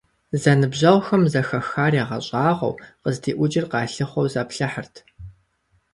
Зэныбжьэгъухэм, 0.41 1.23
зэхахар 1.31 1.93
ягъэщӀагъуэу, 2.01 2.79
къыздиӀукӀыр 3.03 3.65
къалъыхъуэу 3.71 4.31
заплъыхьырт. 4.33 4.95